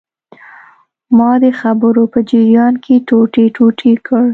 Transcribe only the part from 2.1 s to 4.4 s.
په جریان کې ټوټې ټوټې کړ.